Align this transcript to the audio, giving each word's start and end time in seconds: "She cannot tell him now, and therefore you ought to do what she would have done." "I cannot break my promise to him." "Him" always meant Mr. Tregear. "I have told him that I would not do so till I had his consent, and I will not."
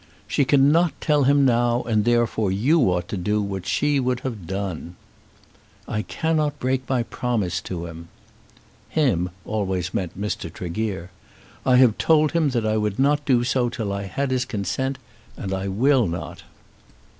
"She 0.27 0.45
cannot 0.45 0.99
tell 0.99 1.25
him 1.25 1.45
now, 1.45 1.83
and 1.83 2.05
therefore 2.05 2.51
you 2.51 2.91
ought 2.91 3.07
to 3.09 3.17
do 3.17 3.39
what 3.39 3.67
she 3.67 3.99
would 3.99 4.21
have 4.21 4.47
done." 4.47 4.95
"I 5.87 6.01
cannot 6.01 6.57
break 6.59 6.89
my 6.89 7.03
promise 7.03 7.61
to 7.61 7.85
him." 7.85 8.07
"Him" 8.89 9.29
always 9.45 9.93
meant 9.93 10.19
Mr. 10.19 10.51
Tregear. 10.51 11.11
"I 11.67 11.75
have 11.75 11.99
told 11.99 12.31
him 12.31 12.49
that 12.49 12.65
I 12.65 12.77
would 12.77 12.97
not 12.97 13.25
do 13.25 13.43
so 13.43 13.69
till 13.69 13.93
I 13.93 14.05
had 14.05 14.31
his 14.31 14.43
consent, 14.43 14.97
and 15.37 15.53
I 15.53 15.67
will 15.67 16.07
not." 16.07 16.41